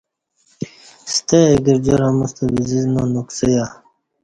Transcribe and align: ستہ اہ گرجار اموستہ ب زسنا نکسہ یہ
ستہ 1.13 1.39
اہ 1.47 1.55
گرجار 1.65 2.01
اموستہ 2.07 2.45
ب 2.53 2.55
زسنا 2.69 3.03
نکسہ 3.13 3.47
یہ 3.53 3.65